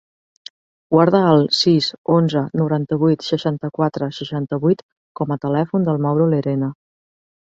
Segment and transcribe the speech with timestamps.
[0.93, 4.81] Guarda el sis, onze, noranta-vuit, seixanta-quatre, seixanta-vuit
[5.21, 6.71] com a telèfon del Mauro Lerena.